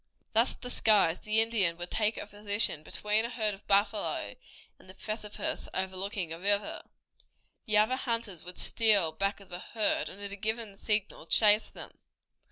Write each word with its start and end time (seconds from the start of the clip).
Thus 0.33 0.55
disguised 0.55 1.25
the 1.25 1.41
Indian 1.41 1.77
would 1.77 1.91
take 1.91 2.17
a 2.17 2.25
position 2.25 2.81
between 2.81 3.23
a 3.23 3.29
herd 3.29 3.53
of 3.53 3.67
buffalo 3.67 4.33
and 4.79 4.89
the 4.89 4.95
precipice 4.95 5.69
overlooking 5.75 6.33
a 6.33 6.39
river. 6.39 6.81
The 7.67 7.77
other 7.77 7.97
hunters 7.97 8.43
would 8.43 8.57
steal 8.57 9.11
back 9.11 9.39
of 9.39 9.49
the 9.49 9.59
herd, 9.59 10.09
and 10.09 10.19
at 10.19 10.31
a 10.31 10.35
given 10.37 10.75
signal 10.75 11.27
chase 11.27 11.69
them. 11.69 11.99